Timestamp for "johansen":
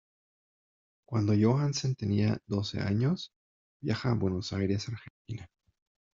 1.39-1.93